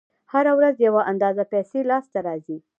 [0.31, 2.57] هره ورځ یوه اندازه پیسې لاس ته راځي